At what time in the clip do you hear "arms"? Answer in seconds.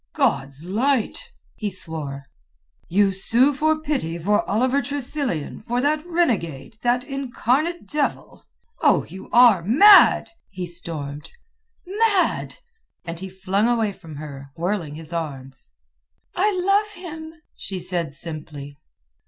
15.13-15.69